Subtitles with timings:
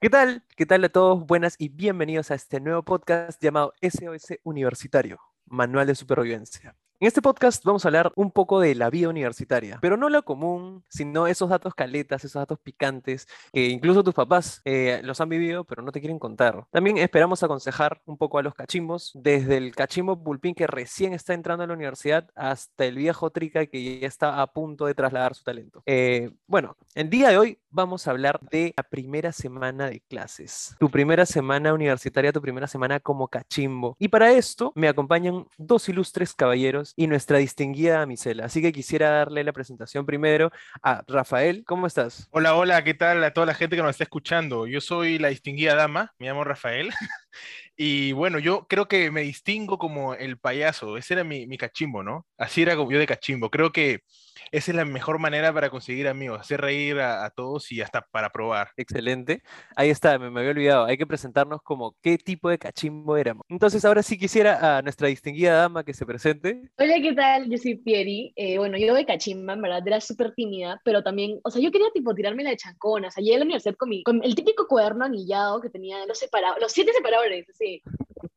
[0.00, 0.44] ¿Qué tal?
[0.56, 1.26] ¿Qué tal a todos?
[1.26, 6.76] Buenas y bienvenidos a este nuevo podcast llamado SOS Universitario, Manual de Supervivencia.
[7.00, 10.24] En este podcast vamos a hablar un poco de la vida universitaria, pero no lo
[10.24, 15.28] común, sino esos datos caletas, esos datos picantes que incluso tus papás eh, los han
[15.28, 16.66] vivido, pero no te quieren contar.
[16.72, 21.34] También esperamos aconsejar un poco a los cachimbos, desde el cachimbo pulpín que recién está
[21.34, 25.36] entrando a la universidad hasta el viejo trica que ya está a punto de trasladar
[25.36, 25.84] su talento.
[25.86, 30.74] Eh, bueno, el día de hoy vamos a hablar de la primera semana de clases,
[30.80, 33.94] tu primera semana universitaria, tu primera semana como cachimbo.
[34.00, 38.46] Y para esto me acompañan dos ilustres caballeros y nuestra distinguida Misela.
[38.46, 40.50] Así que quisiera darle la presentación primero
[40.82, 41.64] a Rafael.
[41.66, 42.28] ¿Cómo estás?
[42.30, 44.66] Hola, hola, ¿qué tal a toda la gente que nos está escuchando?
[44.66, 46.90] Yo soy la distinguida dama, me llamo Rafael.
[47.76, 50.96] y bueno, yo creo que me distingo como el payaso.
[50.96, 52.26] Ese era mi, mi cachimbo, ¿no?
[52.36, 53.50] Así era como yo de cachimbo.
[53.50, 54.02] Creo que
[54.50, 58.30] esa es la mejor manera para conseguir amigos, hacer reír a, todos y hasta para
[58.30, 58.70] probar.
[58.76, 59.42] Excelente.
[59.76, 60.84] Ahí está, me, había olvidado.
[60.86, 63.44] Hay que presentarnos como qué tipo de cachimbo éramos.
[63.48, 66.62] Entonces, ahora sí quisiera a nuestra distinguida dama que se presente.
[66.78, 67.50] Hola, ¿qué tal?
[67.50, 68.32] Yo soy Pieri.
[68.36, 71.70] Eh, bueno, yo de cachimba, en verdad, era súper tímida, pero también, o sea, yo
[71.70, 73.08] quería tipo tirarme la de chancona.
[73.08, 76.04] O sea, llegué a la universidad con, mi, con el típico cuaderno anillado que tenía
[76.06, 77.82] los separados, los siete separadores, así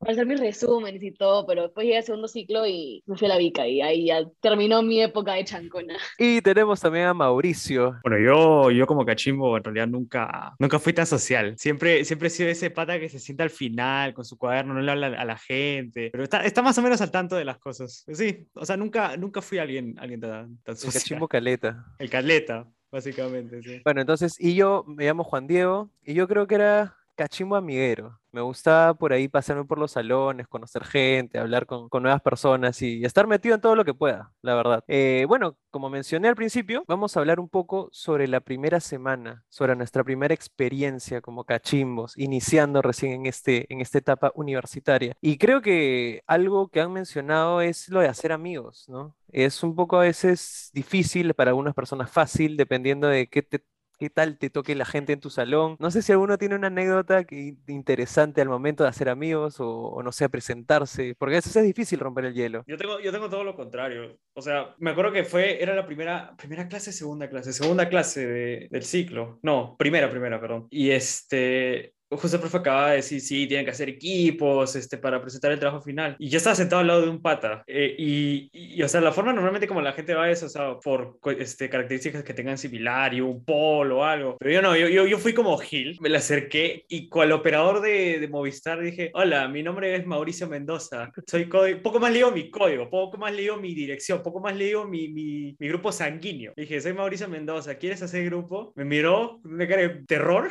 [0.02, 3.26] para hacer mis resúmenes y todo, pero después llegué al segundo ciclo y me fui
[3.26, 5.96] a la Vica y ahí ya terminó mi época de chancona.
[6.18, 8.00] Y tenemos también a Mauricio.
[8.02, 11.54] Bueno, yo, yo como cachimbo en realidad nunca, nunca fui tan social.
[11.56, 14.80] Siempre, siempre he sido ese pata que se sienta al final con su cuaderno, no
[14.80, 17.58] le habla a la gente, pero está, está más o menos al tanto de las
[17.58, 18.04] cosas.
[18.12, 20.96] Sí, o sea, nunca, nunca fui alguien, alguien tan, tan social.
[20.96, 21.86] El cachimbo caleta.
[22.00, 23.80] El caleta, básicamente, sí.
[23.84, 28.18] Bueno, entonces, y yo me llamo Juan Diego y yo creo que era cachimbo amiguero.
[28.32, 33.04] Me gustaba por ahí pasarme por los salones, conocer gente, hablar con, nuevas personas y
[33.04, 34.82] estar metido en todo lo que pueda, la verdad.
[34.88, 39.44] Eh, bueno, como mencioné al principio, vamos a hablar un poco sobre la primera semana,
[39.50, 45.14] sobre nuestra primera experiencia como cachimbos, iniciando recién en, este, en esta etapa universitaria.
[45.20, 49.14] Y creo que algo que han mencionado es lo de hacer amigos, ¿no?
[49.28, 53.64] Es un poco a veces difícil, para algunas personas fácil, dependiendo de qué te
[53.98, 55.76] qué tal te toque la gente en tu salón.
[55.78, 60.00] No sé si alguno tiene una anécdota que, interesante al momento de hacer amigos o,
[60.02, 62.64] no sé, presentarse, porque a veces es difícil romper el hielo.
[62.66, 64.18] Yo tengo, yo tengo todo lo contrario.
[64.34, 68.26] O sea, me acuerdo que fue, era la primera, primera clase, segunda clase, segunda clase
[68.70, 69.38] del ciclo.
[69.42, 70.66] No, primera, primera, perdón.
[70.70, 75.52] Y este, el profe acaba de decir, sí, tienen que hacer equipos este, para presentar
[75.52, 76.16] el trabajo final.
[76.18, 77.62] Y yo estaba sentado al lado de un pata.
[77.66, 80.78] Eh, y, y, o sea, la forma normalmente como la gente va es, o sea,
[80.78, 84.36] por este, características que tengan similar y un polo o algo.
[84.38, 87.80] Pero yo no, yo, yo, yo fui como Gil, me le acerqué y cual operador
[87.80, 91.10] de, de, Movistar dije, hola, mi nombre es Mauricio Mendoza.
[91.26, 95.08] Soy poco más leo mi código, poco más leo mi dirección, poco más leo mi,
[95.08, 96.52] mi, mi grupo sanguíneo.
[96.56, 98.72] Dije, soy Mauricio Mendoza, ¿quieres hacer grupo?
[98.76, 100.50] Me miró, me cara terror.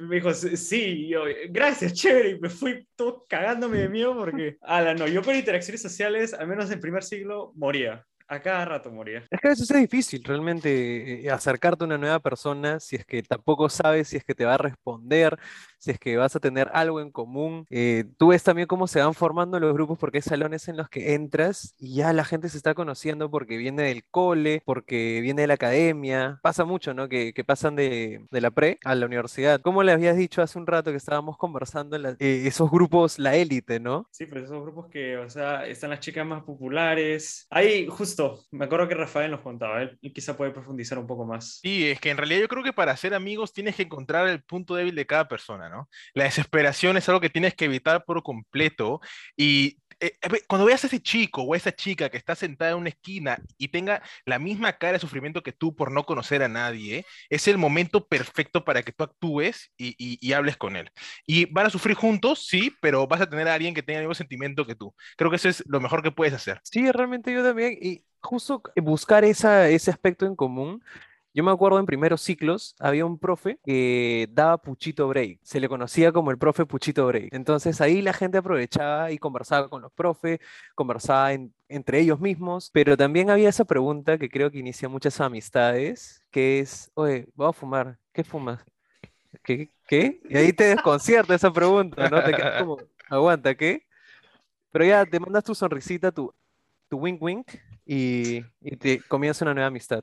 [0.01, 4.93] me dijo, sí, yo, gracias, chévere, y me fui todo cagándome de miedo porque, ala,
[4.93, 8.05] no, yo con interacciones sociales, al menos en primer siglo, moría.
[8.27, 9.25] A cada rato moría.
[9.29, 13.05] Es que a veces es difícil realmente eh, acercarte a una nueva persona si es
[13.05, 15.37] que tampoco sabes si es que te va a responder,
[15.77, 17.67] si es que vas a tener algo en común.
[17.69, 20.89] Eh, tú ves también cómo se van formando los grupos porque hay salones en los
[20.89, 25.43] que entras y ya la gente se está conociendo porque viene del cole, porque viene
[25.43, 26.39] de la academia.
[26.41, 27.07] Pasa mucho, ¿no?
[27.07, 29.61] Que, que pasan de, de, la pre a la universidad.
[29.61, 33.79] Como le habías dicho hace un rato que estábamos conversando, eh, esos grupos, la élite,
[33.79, 34.07] ¿no?
[34.11, 37.45] Sí, pero esos grupos que, o sea, están las chicas más populares.
[37.51, 38.14] Hay justo,
[38.51, 41.59] me acuerdo que Rafael nos contaba, él quizá puede profundizar un poco más.
[41.61, 44.43] Sí, es que en realidad yo creo que para ser amigos tienes que encontrar el
[44.43, 45.89] punto débil de cada persona, ¿no?
[46.13, 48.99] La desesperación es algo que tienes que evitar por completo
[49.37, 50.17] y eh,
[50.47, 53.37] cuando veas a ese chico o a esa chica que está sentada en una esquina
[53.57, 57.47] y tenga la misma cara de sufrimiento que tú por no conocer a nadie, es
[57.47, 60.91] el momento perfecto para que tú actúes y, hables con él.
[61.25, 64.05] Y van a sufrir juntos, sí, pero vas a tener a alguien que tenga el
[64.05, 64.93] mismo sentimiento que tú.
[65.15, 66.59] Creo que eso es lo mejor que puedes hacer.
[66.63, 67.77] Sí, realmente yo también.
[67.81, 70.83] Y justo buscar ese aspecto en común
[71.35, 75.39] yo me acuerdo en primeros ciclos había un profe que daba Puchito Break.
[75.43, 77.33] Se le conocía como el profe Puchito Break.
[77.33, 80.39] Entonces ahí la gente aprovechaba y conversaba con los profes,
[80.75, 81.33] conversaba
[81.67, 86.59] entre ellos mismos, pero también había esa pregunta que creo que inicia muchas amistades, que
[86.59, 88.63] es, oye, voy a fumar, ¿qué fumas?
[89.43, 89.73] ¿Qué?
[89.89, 90.21] ¿Qué?
[90.29, 92.23] Y ahí te desconcierta esa pregunta, ¿no?
[92.23, 92.77] Te quedas como,
[93.09, 93.85] aguanta, ¿qué?
[94.71, 96.33] Pero ya te mandas tu sonrisita, tu,
[96.87, 97.51] tu wink wink,
[97.85, 100.01] y, y te comienza una nueva amistad.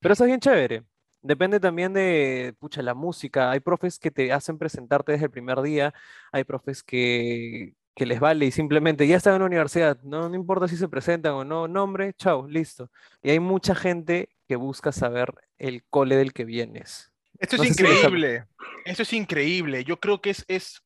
[0.00, 0.84] Pero eso es bien chévere.
[1.22, 3.50] Depende también de, pucha, la música.
[3.50, 5.92] Hay profes que te hacen presentarte desde el primer día,
[6.32, 10.34] hay profes que, que les vale y simplemente ya están en la universidad, no, no
[10.36, 12.90] importa si se presentan o no, nombre, chao, listo.
[13.22, 17.12] Y hay mucha gente que busca saber el cole del que vienes.
[17.40, 18.14] Esto es No si saben.
[18.14, 18.46] increíble.
[18.84, 19.84] Esto es increíble.
[19.84, 20.80] Yo creo que es, es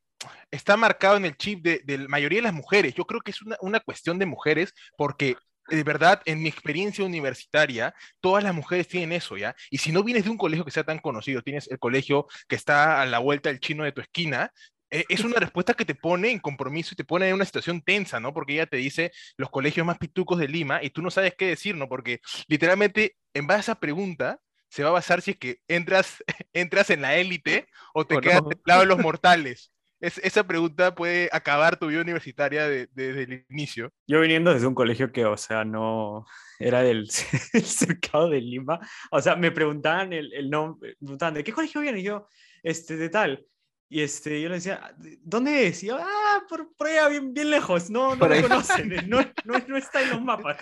[0.51, 2.95] está marcado en el chip de, de la mayoría de las mujeres.
[2.95, 5.37] Yo creo que es una, una cuestión de mujeres porque
[5.77, 9.55] de verdad, en mi experiencia universitaria, todas las mujeres tienen eso, ¿ya?
[9.71, 12.57] Y si no vienes de un colegio que sea tan conocido, tienes el colegio que
[12.57, 14.53] está a la vuelta del chino de tu esquina,
[14.91, 17.81] eh, es una respuesta que te pone en compromiso y te pone en una situación
[17.81, 18.35] tensa, ¿no?
[18.35, 21.47] Porque ella te dice los colegios más pitucos de Lima y tú no sabes qué
[21.47, 21.89] decir, ¿no?
[21.89, 26.23] Porque literalmente, en base a esa pregunta, se va a basar si es que entras,
[26.53, 28.51] entras en la élite o te O quedas no.
[28.51, 29.73] del lado de los mortales.
[30.03, 33.93] Es, esa pregunta puede acabar tu vida universitaria de- desde el inicio.
[34.07, 36.27] Yo viniendo desde un colegio que, o sea, no
[36.59, 37.09] era del
[37.53, 38.81] el cercado de Lima,
[39.13, 42.01] o sea, me preguntaban el, el nombre, me preguntaban, ¿de qué colegio vienes?
[42.03, 42.27] Y yo,
[42.63, 43.47] este, de tal.
[43.89, 45.83] Y este, yo le decía, ¿dónde es?
[45.85, 49.59] Y yo, ah, por, por allá, bien, bien lejos, no, no lo conocen, no, no,
[49.69, 50.57] no está en los mapas.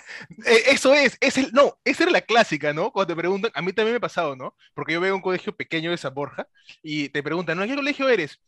[0.44, 2.90] Eh, eso es, es el, no, esa era la clásica, ¿no?
[2.92, 4.54] Cuando te preguntan, a mí también me ha pasado, ¿no?
[4.75, 6.46] Porque yo veo un colegio pequeño de San Borja
[6.82, 7.62] y te preguntan, ¿no?
[7.64, 8.40] ¿En qué colegio eres?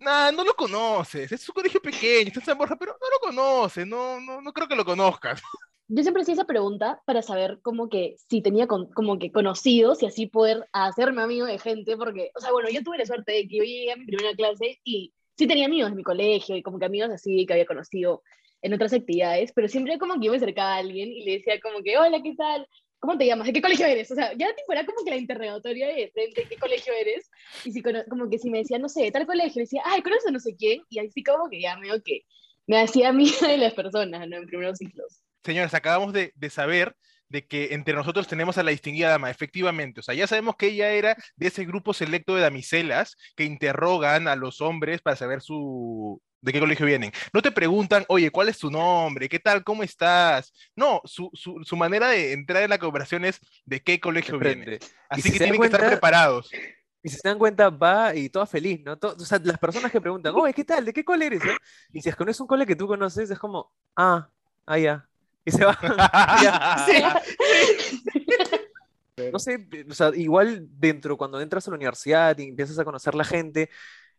[0.00, 3.20] Nah, no lo conoces, es un colegio pequeño, está en San Borja, pero no lo
[3.20, 5.42] conoces, no, no, no creo que lo conozcas.
[5.88, 10.06] Yo siempre hacía esa pregunta para saber como que si tenía como que conocidos y
[10.06, 13.48] así poder hacerme amigo de gente, porque, o sea, bueno, yo tuve la suerte de
[13.48, 16.62] que yo llegué a mi primera clase y sí tenía amigos en mi colegio y
[16.62, 18.22] como que amigos así que había conocido
[18.62, 21.60] en otras actividades, pero siempre como que yo me acercaba a alguien y le decía
[21.60, 22.68] como que, hola, ¿qué tal?
[23.00, 23.46] ¿Cómo te llamas?
[23.46, 24.10] ¿De qué colegio eres?
[24.10, 27.30] O sea, ya tipo era como que la interrogatoria de frente, ¿qué colegio eres?
[27.64, 30.02] Y si como que si me decía, no sé, de tal colegio, le decía, ay,
[30.02, 30.82] ¿conoces a no sé quién?
[30.90, 32.22] Y así como que ya medio que
[32.66, 34.36] me hacía amiga de las personas, ¿no?
[34.36, 35.22] En primeros ciclos.
[35.42, 36.94] Señores, acabamos de, de saber
[37.30, 40.00] de que entre nosotros tenemos a la distinguida dama, efectivamente.
[40.00, 44.28] O sea, ya sabemos que ella era de ese grupo selecto de damiselas que interrogan
[44.28, 47.12] a los hombres para saber su de qué colegio vienen.
[47.32, 49.28] No te preguntan, oye, ¿cuál es tu nombre?
[49.28, 49.62] ¿Qué tal?
[49.64, 50.52] ¿Cómo estás?
[50.74, 54.78] No, su, su, su manera de entrar en la cooperación es de qué colegio viene.
[55.08, 56.50] Así si que se dan tienen que estar cuenta- preparados.
[57.02, 58.96] Y si se dan cuenta, va y toda feliz, ¿no?
[58.98, 60.84] To- o sea, las personas que preguntan, oye, ¿qué tal?
[60.84, 61.42] ¿De qué cole eres?
[61.44, 61.56] eh?".
[61.92, 64.28] Y si es que no es un cole que tú conoces, es como, ah,
[64.66, 65.08] ah, ya.
[65.44, 65.78] Y se va.
[69.32, 73.14] No sé, o sea, igual dentro, cuando entras a la universidad y empiezas a conocer
[73.14, 73.68] la gente,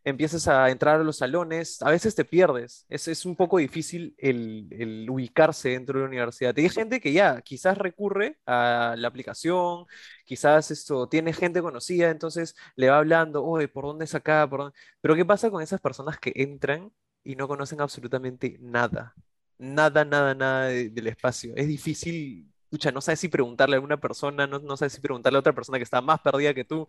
[0.04, 2.86] empiezas a entrar a los salones, a veces te pierdes.
[2.88, 6.56] Es, es un poco difícil el, el ubicarse dentro de la universidad.
[6.56, 9.86] Y hay gente que ya quizás recurre a la aplicación,
[10.24, 14.48] quizás esto tiene gente conocida, entonces le va hablando, oye, ¿por dónde es acá?
[14.48, 14.78] ¿Por dónde?".
[15.00, 16.92] Pero ¿qué pasa con esas personas que entran
[17.24, 19.14] y no conocen absolutamente nada?
[19.58, 21.52] Nada, nada, nada de- del espacio.
[21.56, 25.36] Es difícil, pucha, no sabes si preguntarle a una persona, no, no sabes si preguntarle
[25.38, 26.88] a otra persona que está más perdida que tú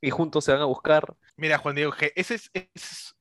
[0.00, 1.14] y juntos se van a buscar.
[1.36, 2.50] Mira, Juan Diego, ese es,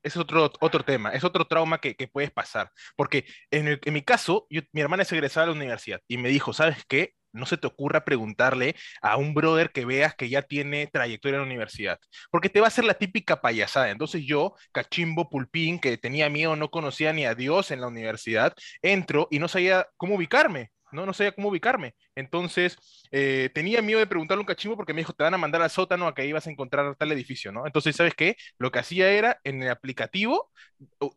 [0.04, 2.72] es, otro, otro tema, es otro trauma que, puedes pasar.
[2.96, 6.84] Porque en, mi caso, mi hermana es egresada de la universidad y me dijo, ¿sabes
[6.88, 7.14] qué?
[7.32, 11.42] No se te ocurra preguntarle a un brother que veas que ya tiene trayectoria en
[11.42, 12.00] la universidad,
[12.32, 13.92] porque te va a hacer la típica payasada.
[13.92, 18.56] Entonces yo, cachimbo pulpín, que tenía miedo, no conocía ni a Dios en la universidad,
[18.82, 21.06] entro y no sabía cómo ubicarme, ¿no?
[21.06, 21.96] No sabía cómo ubicarme.
[22.16, 22.78] Entonces,
[23.12, 25.62] eh, tenía miedo de preguntarle a un cachimbo porque me dijo, te van a mandar
[25.62, 27.66] al sótano a que ibas a encontrar tal edificio, ¿no?
[27.66, 28.36] Entonces, ¿sabes qué?
[28.58, 30.52] Lo que hacía era, en el aplicativo,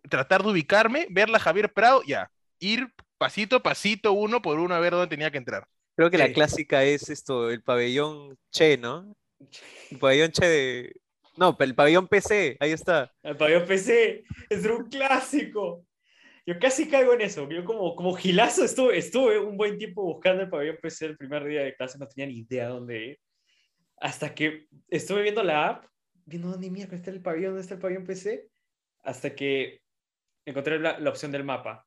[0.09, 2.89] tratar de ubicarme, verla a Javier Prado, ya, ir
[3.19, 5.67] pasito a pasito, uno por uno, a ver dónde tenía que entrar.
[5.97, 6.33] Creo que la Sí.
[6.33, 9.15] clásica es esto, el pabellón Che, ¿no?
[9.91, 10.93] El pabellón Che de...
[11.37, 13.13] No, el pabellón PC, ahí está.
[13.23, 15.85] El pabellón PC es un clásico.
[16.45, 17.49] Yo casi caigo en eso.
[17.49, 21.45] Yo como, como gilazo estuve, estuve un buen tiempo buscando el pabellón PC el primer
[21.45, 23.21] día de clase, no tenía ni idea dónde ir.
[23.99, 25.87] Hasta que estuve viendo la app,
[26.25, 28.49] viendo dónde mierda está el pabellón, dónde está el pabellón PC,
[29.03, 29.83] hasta que
[30.45, 31.87] encontré la, la opción del mapa.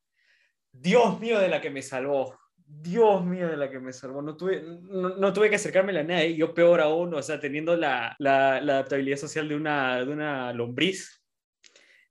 [0.71, 2.38] Dios mío de la que me salvó.
[2.67, 4.21] Dios mío de la que me salvó.
[4.21, 6.35] No tuve, no, no tuve que acercarme a nadie.
[6.35, 10.51] Yo peor aún, o sea, teniendo la, la, la adaptabilidad social de una, de una
[10.53, 11.21] lombriz.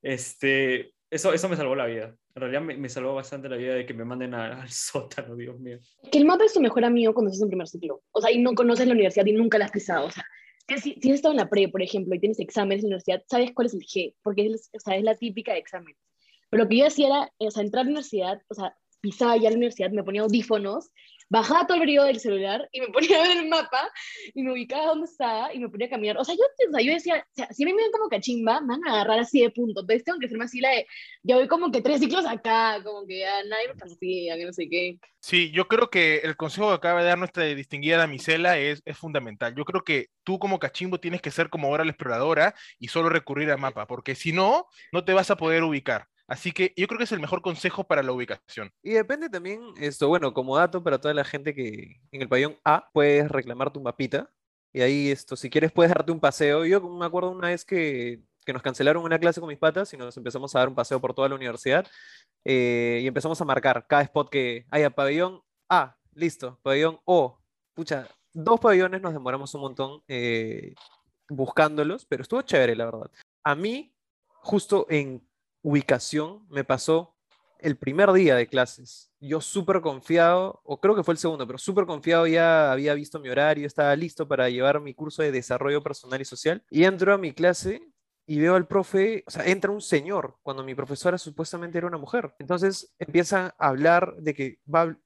[0.01, 2.17] Este, eso, eso me salvó la vida.
[2.35, 5.37] En realidad me, me salvó bastante la vida de que me manden a- al sótano,
[5.37, 5.79] Dios mío.
[6.11, 8.03] Que el mapa es tu mejor amigo cuando estás en primer ciclo.
[8.13, 10.07] O sea, y no conoces la universidad y nunca la has pisado.
[10.07, 10.25] O sea,
[10.69, 12.97] si, si si has estado en la pre, por ejemplo, y tienes exámenes en la
[12.97, 15.97] universidad, sabes cuál es el G, porque es, o sea, es la típica de exámenes.
[16.51, 19.37] Pero lo que yo hacía era, o sea, entrar a la universidad, o sea, pisaba
[19.37, 20.91] ya a la universidad, me ponía audífonos,
[21.35, 23.91] bajaba todo el brillo del celular y me ponía a ver el mapa
[24.35, 26.17] y me ubicaba dónde estaba y me ponía a caminar.
[26.19, 28.09] O sea, yo, o sea, yo decía, o sea, si a mí me ven como
[28.09, 29.81] cachimba, me van a agarrar así de punto.
[29.81, 30.87] Entonces tengo que más así la de,
[31.23, 34.53] ya voy como que tres ciclos acá, como que ya nadie me fastidia, que no
[34.53, 34.99] sé qué.
[35.19, 38.97] Sí, yo creo que el consejo que acaba de dar nuestra distinguida damisela es, es
[38.97, 39.55] fundamental.
[39.57, 43.09] Yo creo que tú como cachimbo tienes que ser como ahora la exploradora y solo
[43.09, 46.09] recurrir a mapa, porque si no, no te vas a poder ubicar.
[46.35, 48.73] Así que yo creo que es el mejor consejo para la ubicación.
[48.83, 52.57] Y depende también, esto, bueno, como dato para toda la gente que en el pabellón
[52.65, 54.29] A puedes reclamar tu mapita
[54.73, 56.65] y ahí esto, si quieres puedes darte un paseo.
[56.65, 59.97] Yo me acuerdo una vez que, que nos cancelaron una clase con mis patas y
[59.97, 61.87] nos empezamos a dar un paseo por toda la universidad
[62.45, 67.39] eh, y empezamos a marcar cada spot que haya pabellón A, listo, pabellón O,
[67.75, 70.75] pucha, dos pabellones nos demoramos un montón eh,
[71.29, 73.11] buscándolos, pero estuvo chévere, la verdad.
[73.45, 73.95] A mí,
[74.27, 75.25] justo en
[75.65, 77.17] ubicación, me pasó
[77.59, 79.11] el primer día de clases.
[79.19, 83.19] Yo súper confiado, o creo que fue el segundo, pero súper confiado, ya había visto
[83.19, 86.63] mi horario, estaba listo para llevar mi curso de desarrollo personal y social.
[86.71, 87.81] Y entro a mi clase
[88.27, 91.97] y veo al profe, o sea, entra un señor, cuando mi profesora supuestamente era una
[91.97, 92.35] mujer.
[92.39, 94.99] Entonces empieza a hablar de que va a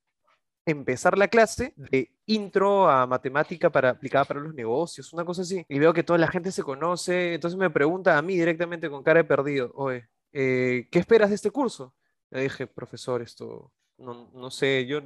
[0.66, 5.64] empezar la clase de intro a matemática para aplicada para los negocios, una cosa así.
[5.68, 9.04] Y veo que toda la gente se conoce, entonces me pregunta a mí directamente con
[9.04, 11.94] cara de perdido, oye, eh, ¿qué esperas de este curso?
[12.30, 15.00] Le dije, profesor, esto, no, no, sé, yo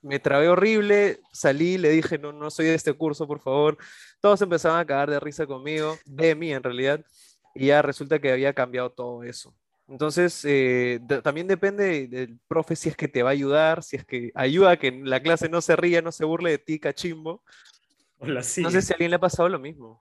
[0.00, 3.76] me trabé horrible, salí, le dije, no, no soy de este curso, por favor.
[4.20, 7.04] Todos empezaban a cagar de risa conmigo, de mí en realidad,
[7.54, 9.54] y ya resulta que había cambiado todo eso.
[9.88, 14.06] Entonces, eh, también depende del profe si es que te va a ayudar, si es
[14.06, 17.42] que ayuda a que la clase no se ría, no se burle de ti, cachimbo.
[18.62, 20.00] No sé si a alguien le ha pasado lo mismo.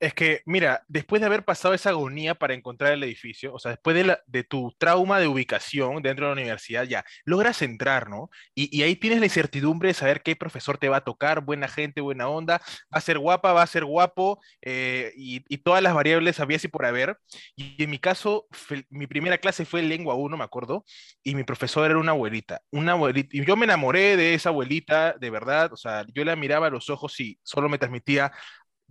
[0.00, 3.72] Es que, mira, después de haber pasado esa agonía para encontrar el edificio, o sea,
[3.72, 8.30] después de, tu trauma de ubicación dentro de la universidad, ya logras entrar, ¿no?
[8.54, 12.00] Y, ahí tienes la incertidumbre de saber qué profesor te va a tocar, buena gente,
[12.00, 16.38] buena onda, va a ser guapa, va a ser guapo, eh, y, todas las variables
[16.38, 17.18] había así por haber.
[17.56, 18.46] Y en mi caso,
[18.90, 20.84] mi primera clase fue lengua 1, me acuerdo,
[21.24, 25.14] y mi profesor era una abuelita, una abuelita, y yo me enamoré de esa abuelita,
[25.18, 28.32] de verdad, o sea, yo la miraba a los ojos y solo me transmitía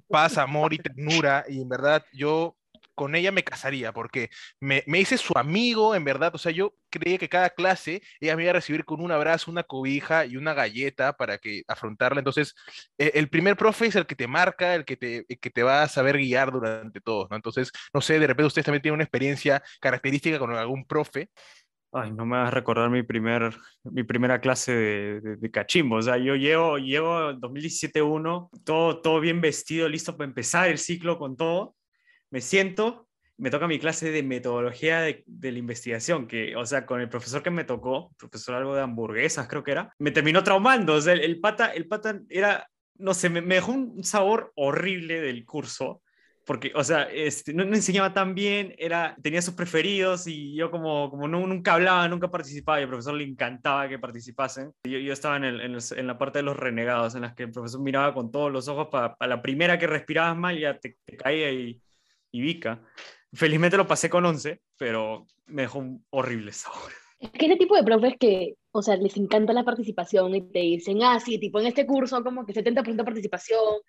[0.07, 2.57] paz, amor y ternura, y en verdad yo
[2.97, 6.73] con ella me casaría, porque me, me, hice su amigo, en verdad, o sea, yo
[6.89, 10.35] creía que cada clase ella me iba a recibir con un abrazo, una cobija y
[10.35, 12.55] una galleta para que afrontarla, entonces
[12.97, 15.83] e, el primer profe es el que te marca, el que te, que te va
[15.83, 17.35] a saber guiar durante todo, ¿no?
[17.35, 21.29] Entonces, no sé, de repente ustedes también tienen una experiencia característica con algún profe.
[21.99, 25.95] Ay, no me vas a recordar mi, primer, mi primera clase de, de, cachimbo.
[25.95, 31.17] O sea, yo llevo, llevo 2017-1, todo, todo bien vestido, listo para empezar el ciclo
[31.17, 31.75] con todo.
[32.29, 37.01] Me siento, me toca mi clase de metodología de, la investigación, que, o sea, con
[37.01, 40.93] el profesor que me tocó, profesor algo de hamburguesas creo que era, me terminó traumando.
[40.93, 44.51] O sea, el, el pata, el pata era, no sé, me, me dejó un sabor
[44.55, 46.03] horrible del curso
[46.47, 50.71] porque, o sea, este, no, no, enseñaba tan bien, era, tenía sus preferidos y yo
[50.71, 54.71] como, como no, nunca hablaba, nunca participaba y al profesor le encantaba que participasen.
[54.85, 57.43] Yo, yo estaba en, el, en, en, la parte de los renegados, en las que
[57.43, 60.95] el profesor miraba con todos los ojos para la primera que respirabas mal ya te,
[61.03, 61.81] te caía y,
[62.31, 62.81] y vica.
[63.33, 66.93] Felizmente lo pasé con 11, pero me dejó un horrible sabor.
[67.19, 70.59] Es que ese tipo de profes que, o sea, les encanta la participación y te
[70.59, 73.81] dicen, ah, sí, tipo en este curso como que 70% participación,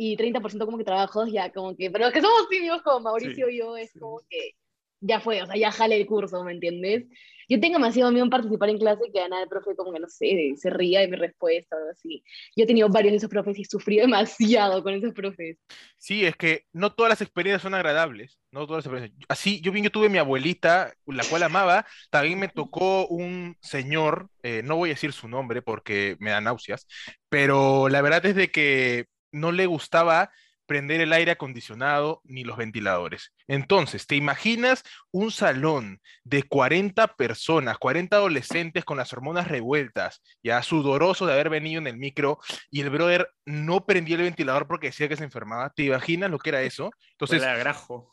[0.00, 3.58] y 30% como que trabajos, ya como que, pero que somos tímidos como Mauricio y
[3.58, 4.52] yo, es como que
[5.00, 7.06] ya fue, o sea, ya jale el curso, ¿me entiendes?
[7.48, 10.06] Yo tengo demasiado miedo en participar en clase que nada el profe como que, no
[10.06, 12.22] sé, se ría de mi respuesta o así.
[12.54, 15.56] Yo he tenido varios de esos profes y sufrí demasiado con esos profes.
[15.96, 19.26] Sí, es que no todas las experiencias son agradables, no todas las experiencias.
[19.28, 24.28] Así, yo bien yo tuve mi abuelita, la cual amaba, también me tocó un señor,
[24.44, 26.86] eh, no voy a decir su nombre porque me da náuseas,
[27.28, 30.30] pero la verdad es de que no le gustaba
[30.68, 33.32] prender el aire acondicionado ni los ventiladores.
[33.48, 40.62] Entonces, ¿te imaginas un salón de 40 personas, 40 adolescentes con las hormonas revueltas, ya
[40.62, 42.38] sudoroso de haber venido en el micro,
[42.70, 45.70] y el brother no prendió el ventilador porque decía que se enfermaba?
[45.70, 46.90] ¿Te imaginas lo que era eso?
[47.12, 48.12] Entonces, grajo.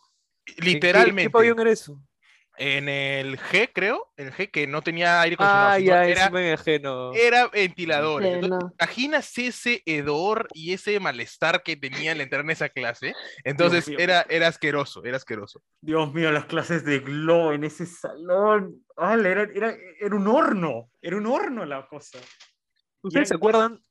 [0.57, 1.37] literalmente.
[1.37, 2.01] ¿Qué, qué era eso?
[2.57, 5.71] En el G, creo, el G que no tenía aire acondicionado.
[5.71, 7.13] Ah, ya, era, G, no.
[7.13, 8.23] era ventilador.
[8.23, 13.13] Imaginas ese hedor y ese malestar que tenía al entrar en esa clase.
[13.43, 15.61] Entonces era, era asqueroso, era asqueroso.
[15.81, 18.83] Dios mío, las clases de Glow en ese salón.
[18.97, 22.19] era, era, era, un horno, era un horno la cosa.
[23.01, 23.83] ¿Ustedes se acuerdan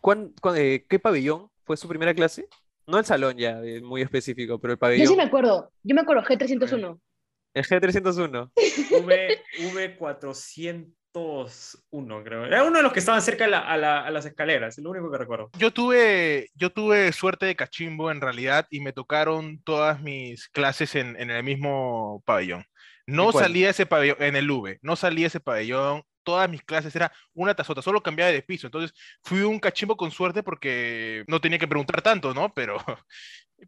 [0.00, 2.48] cuán, eh, qué pabellón fue su primera clase?
[2.86, 5.06] No el salón ya, muy específico, pero el pabellón.
[5.06, 7.00] Yo sí me acuerdo, yo me acuerdo, G301.
[7.54, 8.50] El G301.
[9.72, 12.44] V, 401 creo.
[12.46, 15.50] Era uno de los que estaban cerca a, las escaleras, es lo único que recuerdo.
[15.56, 20.96] Yo tuve, yo tuve suerte de cachimbo en realidad y me tocaron todas mis clases
[20.96, 22.64] en, en el mismo pabellón.
[23.06, 27.12] No salía ese pabellón, en el V, no salía ese pabellón, todas mis clases era
[27.34, 28.66] una tazota, solo cambiaba de piso.
[28.66, 32.52] Entonces fui un cachimbo con suerte porque no tenía que preguntar tanto, ¿no?
[32.52, 32.78] Pero,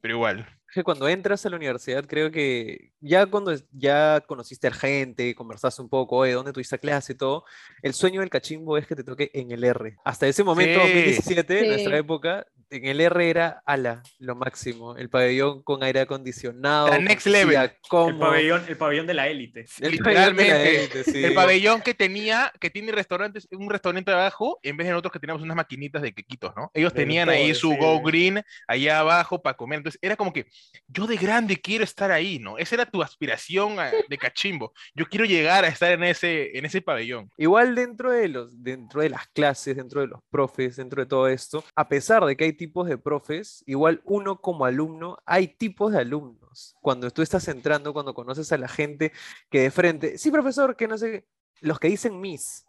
[0.00, 0.46] pero igual.
[0.72, 5.80] Que cuando entras a la universidad, creo que ya cuando ya conociste a gente, conversaste
[5.80, 7.44] un poco de dónde tuviste clase y todo,
[7.82, 9.96] el sueño del cachimbo es que te toque en el R.
[10.04, 14.96] Hasta ese momento, 2017, nuestra época, en el R era ala, lo máximo.
[14.96, 16.88] El pabellón con aire acondicionado.
[16.88, 17.56] La next level.
[17.56, 19.60] El pabellón, el pabellón de la élite.
[19.80, 21.24] El de Literalmente, élite, sí.
[21.24, 25.20] El pabellón que tenía, que tiene restaurantes, un restaurante abajo, en vez de nosotros que
[25.20, 26.70] teníamos unas maquinitas de quequitos, ¿no?
[26.74, 27.76] Ellos Del tenían ahí su sí.
[27.78, 29.78] Go Green allá abajo para comer.
[29.78, 30.46] Entonces era como que
[30.88, 32.58] yo de grande quiero estar ahí, ¿no?
[32.58, 34.72] Esa era tu aspiración a- de cachimbo.
[34.94, 37.30] Yo quiero llegar a estar en ese, en ese pabellón.
[37.36, 41.28] Igual dentro de los, dentro de las clases, dentro de los profes, dentro de todo
[41.28, 45.92] esto, a pesar de que hay tipos de profes, igual uno como alumno, hay tipos
[45.92, 46.76] de alumnos.
[46.80, 49.12] Cuando tú estás entrando, cuando conoces a la gente
[49.50, 51.26] que de frente, sí, profesor, que no sé, qué",
[51.60, 52.66] los que dicen Miss,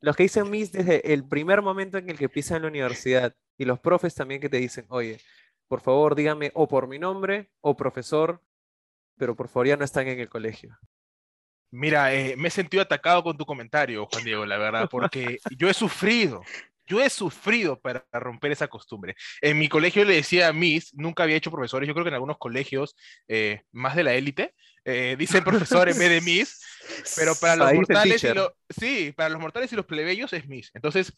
[0.00, 3.34] los que dicen Miss desde el primer momento en el que pisan en la universidad,
[3.58, 5.20] y los profes también que te dicen, oye,
[5.68, 8.42] por favor, dígame o por mi nombre o profesor,
[9.16, 10.78] pero por favor ya no están en el colegio.
[11.70, 15.68] Mira, eh, me he sentido atacado con tu comentario, Juan Diego, la verdad, porque yo
[15.68, 16.42] he sufrido,
[16.90, 19.14] yo he sufrido para romper esa costumbre.
[19.40, 22.14] En mi colegio le decía a Miss, nunca había hecho profesores, yo creo que en
[22.14, 22.96] algunos colegios
[23.28, 24.54] eh, más de la élite,
[24.84, 26.60] eh, dicen profesor en vez de Miss,
[27.16, 28.26] pero para los Ahí mortales y
[28.80, 30.70] sí, para los mortales y los plebeyos es Miss.
[30.74, 31.12] Entonces,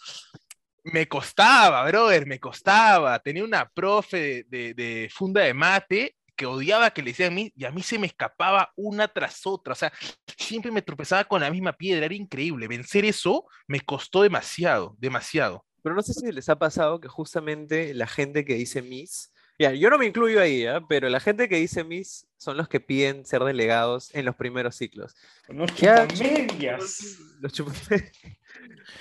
[0.85, 3.19] me costaba, brother, me costaba.
[3.21, 7.34] Tenía una profe de, de- de funda de mate que odiaba que le decían a
[7.37, 9.75] mí y a mí se me escapaba una tras otra.
[9.75, 9.92] O sea,
[10.37, 12.06] siempre me tropezaba con la misma piedra.
[12.06, 12.66] Era increíble.
[12.66, 15.64] Vencer eso me costó demasiado, demasiado.
[15.84, 19.70] Pero no sé si les ha pasado que justamente la gente que dice Miss, ya,
[19.72, 20.80] yo no me incluyo ahí, ¿ah?
[20.88, 24.75] pero la gente que dice Miss son los que piden ser delegados en los primeros
[24.75, 25.14] ciclos.
[25.76, 27.18] Ya, chupamedias.
[27.40, 27.72] Los chupa-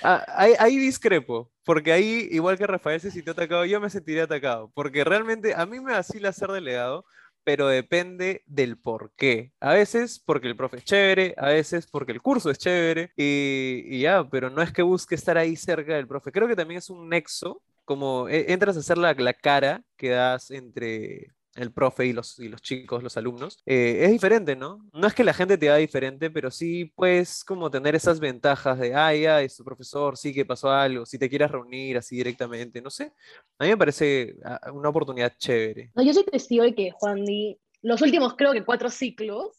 [0.02, 4.24] Ah, ahí, ahí discrepo, porque ahí, igual que Rafael se sintió atacado, yo me sentiría
[4.24, 7.04] atacado, porque realmente a mí me vacila ser delegado,
[7.44, 9.52] pero depende del por qué.
[9.60, 14.00] A veces porque el profe es chévere, a veces porque el curso es chévere, y,
[14.00, 16.32] ya, pero no es que busque estar ahí cerca del profe.
[16.32, 20.10] Creo que también es un nexo, como e- entras a hacer la, la cara que
[20.10, 24.88] das entre el profe y los, y los chicos, los alumnos, eh, es diferente, ¿no?
[24.92, 28.78] No es que la gente te da diferente, pero sí puedes como tener esas ventajas
[28.78, 32.80] de, ya, es tu profesor, sí que pasó algo, si te quieres reunir así directamente,
[32.80, 33.12] no sé.
[33.58, 35.92] A mí me parece ah, una oportunidad chévere.
[35.94, 39.58] No, yo soy testigo de que Juan Di, los últimos creo que cuatro ciclos,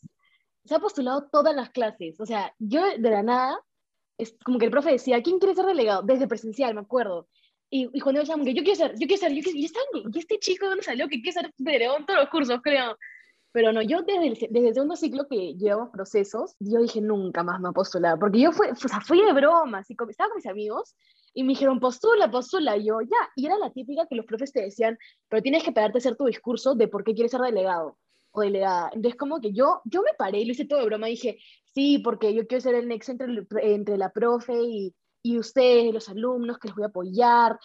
[0.65, 2.19] se ha postulado todas las clases.
[2.19, 3.59] O sea, yo de la nada,
[4.17, 6.01] es como que el profe decía, ¿quién quiere ser delegado?
[6.03, 7.27] Desde presencial, me acuerdo.
[7.75, 9.59] Y, y Juan Diego decía, como que yo quiero ser, yo quiero ser, yo quiero
[9.67, 9.81] ser.
[9.95, 11.07] Y, y este chico, ¿de dónde salió?
[11.07, 12.95] Que quiere ser delegado en todos los cursos, creo.
[13.51, 17.41] Pero no, yo desde el, desde el segundo ciclo que llevamos procesos, yo dije, nunca
[17.43, 18.19] más me postular.
[18.19, 20.95] Porque yo fui, o sea, fui de bromas, y con- estaba con mis amigos,
[21.33, 22.77] y me dijeron, postula, postula.
[22.77, 23.31] Y yo, ya.
[23.35, 26.15] Y era la típica que los profes te decían, pero tienes que pararte a hacer
[26.15, 27.97] tu discurso de por qué quieres ser delegado
[28.31, 28.91] o delegada.
[28.93, 31.07] Entonces, como que yo, yo me paré y lo hice todo de broma.
[31.07, 31.39] Dije,
[31.73, 36.09] sí, porque yo quiero ser el nexo entre, entre la profe y, y ustedes, los
[36.09, 37.59] alumnos, que les voy a apoyar.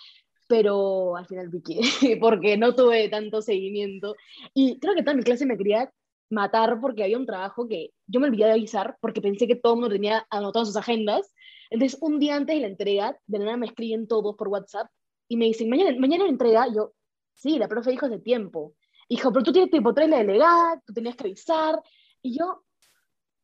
[0.47, 1.81] Pero al final piqué,
[2.21, 4.17] porque no tuve tanto seguimiento.
[4.55, 5.93] Y creo que toda mi clase me quería
[6.31, 9.75] matar porque había un trabajo que yo me olvidé de avisar porque pensé que todo
[9.75, 11.35] el mundo tenía anotado sus agendas.
[11.71, 14.89] Entonces, un día antes de la entrega, de nada me escriben todos por WhatsApp
[15.29, 16.67] y me dicen, mañana, mañana la entrega.
[16.75, 16.93] Yo,
[17.35, 18.75] sí, la profe dijo hace tiempo.
[19.09, 21.83] Dijo, pero tú tienes tiempo, traes la delegada, tú tenías que avisar.
[22.23, 22.63] Y yo,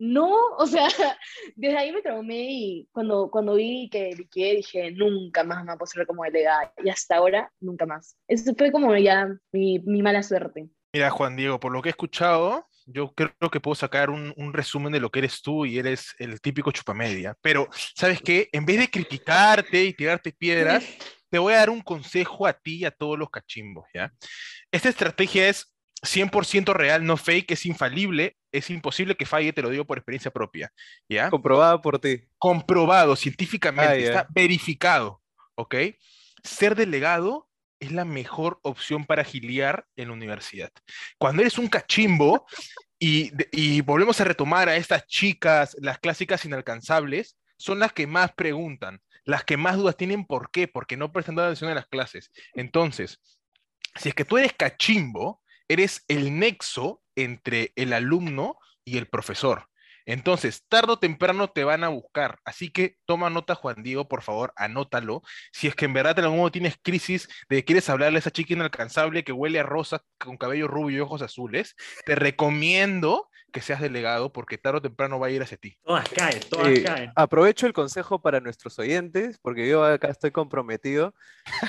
[0.05, 0.88] no, o sea,
[1.57, 5.75] desde ahí me traumé y cuando, cuando vi que liquidé dije, nunca más me voy
[5.75, 6.73] a postular como delegada.
[6.83, 8.17] Y hasta ahora, nunca más.
[8.29, 10.69] Eso fue como ya mi, mi mala suerte.
[10.93, 14.53] Mira, Juan Diego, por lo que he escuchado, yo creo que puedo sacar un, un
[14.53, 17.37] resumen de lo que eres tú y eres el típico chupamedia.
[17.40, 18.49] Pero, ¿sabes qué?
[18.53, 20.85] En vez de criticarte y tirarte piedras,
[21.31, 24.12] te voy a dar un consejo a ti y a todos los cachimbos, ¿ya?
[24.71, 25.74] Esta estrategia es
[26.05, 30.31] 100% real, no fake, es infalible, es imposible que falle, te lo digo por experiencia
[30.31, 30.73] propia,
[31.09, 31.31] ¿ya?
[31.31, 32.23] Comprobada por ti.
[32.38, 35.23] comprobado científicamente, Ah, está verificado,
[35.57, 35.75] ¿ok?
[36.43, 37.49] Ser delegado
[37.81, 40.71] es la mejor opción para giliar en la universidad.
[41.19, 42.47] Cuando eres un cachimbo
[42.99, 48.33] y, y volvemos a retomar a estas chicas, las clásicas inalcanzables, son las que más
[48.33, 50.69] preguntan, las que más dudas tienen, ¿por qué?
[50.69, 52.31] Porque no prestan atención a las clases.
[52.55, 53.21] Entonces,
[53.97, 59.68] si es que tú eres cachimbo, eres el nexo entre el alumno y el profesor.
[60.07, 62.38] Entonces, tarde o temprano te van a buscar.
[62.44, 65.22] Así que toma nota, Juan Diego, por favor, anótalo.
[65.53, 68.20] Si es que en verdad en algún momento tienes crisis de que quieres hablarle a
[68.20, 71.74] esa chica inalcanzable que huele a rosa con cabello rubio y ojos azules,
[72.05, 75.79] te recomiendo que seas delegado porque tarde o temprano va a ir hacia ti.
[75.85, 77.12] Todas caen, todas Eh, caen.
[77.14, 81.14] aprovecho el consejo para nuestros oyentes, porque yo acá estoy comprometido,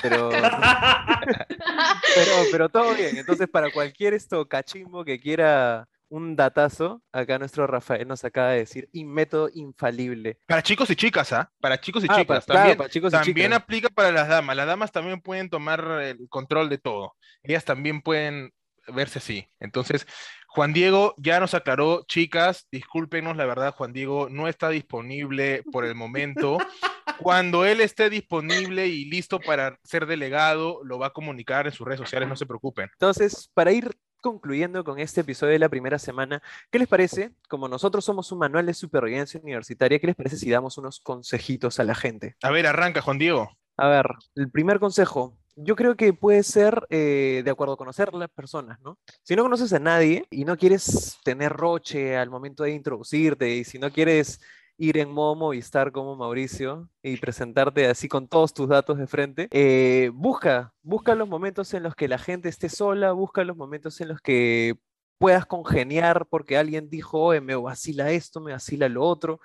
[0.02, 0.30] pero,
[2.14, 3.16] pero, pero todo bien.
[3.16, 7.02] Entonces, para cualquier esto cachimbo que quiera un datazo.
[7.12, 10.38] Acá nuestro Rafael nos acaba de decir, y método infalible.
[10.46, 11.50] Para chicos y chicas, ¿ah?
[11.60, 12.26] Para chicos y Ah, chicas.
[12.46, 13.62] pa- claro, también para chicos y también chicas.
[13.62, 14.56] aplica para las damas.
[14.56, 17.14] Las damas también pueden tomar el control de todo.
[17.42, 18.52] Ellas también pueden
[18.88, 19.48] verse así.
[19.58, 20.06] Entonces,
[20.56, 25.84] Juan Diego ya nos aclaró, chicas, discúlpenos, la verdad, Juan Diego no está disponible por
[25.84, 26.56] el momento.
[27.18, 31.86] Cuando él esté disponible y listo para ser delegado, lo va a comunicar en sus
[31.86, 32.88] redes sociales, no se preocupen.
[32.90, 37.32] Entonces, para ir concluyendo con este episodio de la primera semana, ¿qué les parece?
[37.50, 41.78] Como nosotros somos un manual de supervivencia universitaria, ¿qué les parece si damos unos consejitos
[41.80, 42.34] a la gente?
[42.42, 43.50] A ver, arranca, Juan Diego.
[43.76, 45.36] A ver, el primer consejo.
[45.58, 48.98] Yo creo que puede ser eh, de acuerdo a conocer las personas, ¿no?
[49.22, 53.64] Si no conoces a nadie y no quieres tener roche al momento de introducirte y
[53.64, 54.38] si no quieres
[54.76, 59.48] ir en modo Movistar como Mauricio y presentarte así con todos tus datos de frente,
[59.50, 63.98] eh, busca, busca los momentos en los que la gente esté sola, busca los momentos
[64.02, 64.74] en los que
[65.18, 69.40] puedas congeniar porque alguien dijo, oye, me vacila esto, me vacila lo otro,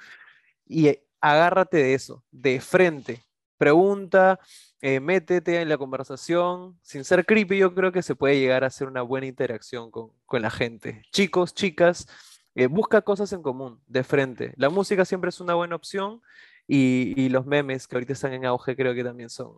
[0.66, 3.24] y eh, agárrate de eso, de frente.
[3.62, 4.40] Pregunta,
[4.82, 6.80] eh, métete en la conversación.
[6.82, 10.10] Sin ser creepy, yo creo que se puede llegar a hacer una buena interacción con,
[10.26, 11.04] con la gente.
[11.12, 12.08] Chicos, chicas,
[12.56, 14.56] eh, busca cosas en común, de frente.
[14.58, 16.24] La música siempre es una buena opción
[16.68, 19.54] y, los memes que ahorita están en auge creo que también son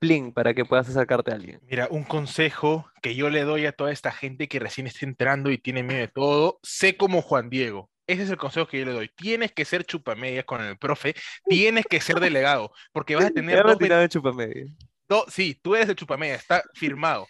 [0.00, 1.60] pling para que puedas acercarte a alguien.
[1.62, 5.52] Mira, un consejo que yo le doy a toda esta gente que recién está entrando
[5.52, 7.88] y tiene miedo de todo, sé como Juan Diego.
[8.06, 9.08] Ese es el consejo que yo le doy.
[9.16, 11.14] Tienes que ser chupamedias con el profe,
[11.48, 14.06] tienes que ser delegado, porque vas a tener dos, de chupamedia.
[15.08, 17.26] do- sí, tú eres el chupamedia, está firmado.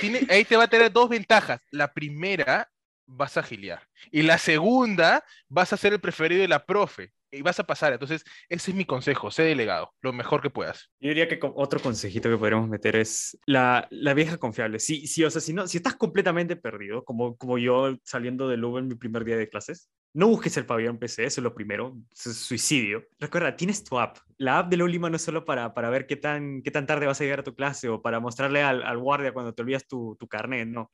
[0.00, 1.60] Tiene- ahí te va a tener dos ventajas.
[1.70, 2.70] La primera,
[3.06, 3.82] vas a giliar.
[4.10, 7.12] Y la segunda, vas a ser el preferido de la profe.
[7.32, 7.94] Y vas a pasar.
[7.94, 10.90] Entonces, ese es mi consejo, sé delegado, lo mejor que puedas.
[11.00, 14.78] Yo diría que otro consejito que podríamos meter es la, la vieja confiable.
[14.78, 18.62] Sí, sí, o sea, si, no, si estás completamente perdido, como, como yo saliendo del
[18.62, 21.54] Uber en mi primer día de clases, no busques el pabellón PC, eso es lo
[21.54, 23.04] primero, eso es suicidio.
[23.18, 24.18] Recuerda, tienes tu app.
[24.36, 26.86] La app de la Lima no es solo para, para ver qué tan, qué tan
[26.86, 29.62] tarde vas a llegar a tu clase o para mostrarle al, al guardia cuando te
[29.62, 30.92] olvidas tu, tu carnet, no.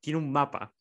[0.00, 0.72] Tiene un mapa.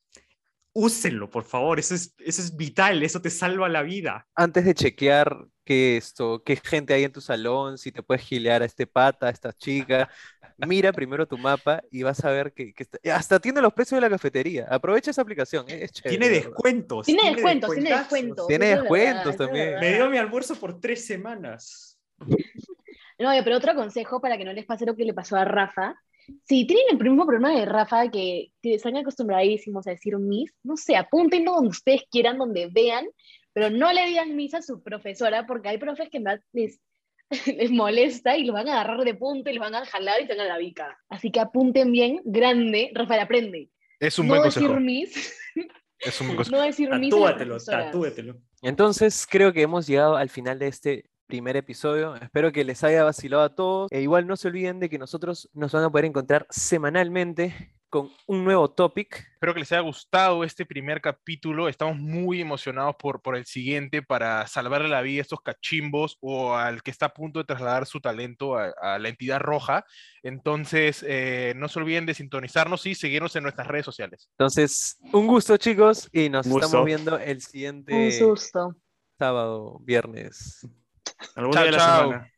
[0.74, 4.26] Úsenlo, por favor, eso es, eso es vital, eso te salva la vida.
[4.36, 8.62] Antes de chequear qué esto, qué gente hay en tu salón, si te puedes gilear
[8.62, 10.10] a este pata, a esta chica,
[10.58, 13.98] mira primero tu mapa y vas a ver que, que está- hasta tiene los precios
[13.98, 14.66] de la cafetería.
[14.70, 17.06] Aprovecha esa aplicación, eh, es chévere, Tiene descuentos.
[17.06, 18.48] Tiene descuentos, tiene descuentos.
[18.48, 19.80] Tiene descuentos eso es también.
[19.80, 22.00] Me dio mi almuerzo por tres semanas.
[23.20, 25.96] No, pero otro consejo para que no les pase lo que le pasó a Rafa.
[26.44, 30.78] Si tienen el mismo problema de Rafa, que, que están acostumbradísimos a decir mis, no
[30.78, 33.06] sé, apúntenlo donde ustedes quieran, donde vean,
[33.54, 36.80] pero no le digan mis a su profesora, porque hay profes que verdad les,
[37.58, 40.28] les molesta y los van a agarrar de punta y los van a jalar y
[40.28, 41.00] se van a la bica.
[41.10, 43.70] Así que apunten bien, grande, Rafael, aprende.
[44.00, 44.80] Es un no buen decir consejo.
[44.80, 45.36] mis,
[46.00, 46.58] Es un buen consejo.
[46.58, 48.42] no decir mis a las Tatúatelo, tatúatelo.
[48.62, 52.14] Entonces creo que hemos llegado al final de este primer episodio.
[52.16, 53.90] Espero que les haya vacilado a todos.
[53.90, 58.10] E igual no se olviden de que nosotros nos van a poder encontrar semanalmente con
[58.28, 59.18] un nuevo topic.
[59.34, 61.70] Espero que les haya gustado este primer capítulo.
[61.70, 66.54] Estamos muy emocionados por, por el siguiente para salvarle la vida a estos cachimbos o
[66.56, 69.86] al que está a punto de trasladar su talento a, a la entidad roja.
[70.22, 74.28] Entonces, eh, no se olviden de sintonizarnos y seguirnos en nuestras redes sociales.
[74.38, 76.66] Entonces, un gusto chicos y nos Un gusto.
[76.68, 78.76] estamos viendo el Un siguiente susto.
[79.18, 80.68] sábado, viernes.
[81.36, 82.02] Algún Chao, día de la chao.
[82.04, 82.32] semana.